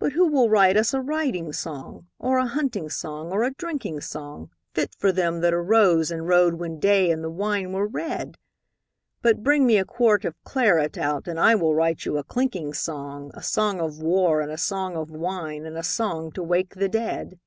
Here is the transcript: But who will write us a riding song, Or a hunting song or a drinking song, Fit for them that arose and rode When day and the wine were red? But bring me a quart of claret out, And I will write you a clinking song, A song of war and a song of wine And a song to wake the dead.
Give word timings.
But 0.00 0.14
who 0.14 0.26
will 0.26 0.50
write 0.50 0.76
us 0.76 0.92
a 0.92 1.00
riding 1.00 1.52
song, 1.52 2.08
Or 2.18 2.36
a 2.38 2.46
hunting 2.48 2.90
song 2.90 3.30
or 3.30 3.44
a 3.44 3.52
drinking 3.54 4.00
song, 4.00 4.50
Fit 4.74 4.96
for 4.98 5.12
them 5.12 5.40
that 5.40 5.54
arose 5.54 6.10
and 6.10 6.26
rode 6.26 6.54
When 6.54 6.80
day 6.80 7.12
and 7.12 7.22
the 7.22 7.30
wine 7.30 7.70
were 7.70 7.86
red? 7.86 8.38
But 9.22 9.44
bring 9.44 9.64
me 9.64 9.78
a 9.78 9.84
quart 9.84 10.24
of 10.24 10.34
claret 10.42 10.98
out, 10.98 11.28
And 11.28 11.38
I 11.38 11.54
will 11.54 11.76
write 11.76 12.04
you 12.04 12.18
a 12.18 12.24
clinking 12.24 12.72
song, 12.74 13.30
A 13.34 13.42
song 13.44 13.78
of 13.80 14.02
war 14.02 14.40
and 14.40 14.50
a 14.50 14.58
song 14.58 14.96
of 14.96 15.12
wine 15.12 15.64
And 15.64 15.76
a 15.78 15.84
song 15.84 16.32
to 16.32 16.42
wake 16.42 16.74
the 16.74 16.88
dead. 16.88 17.38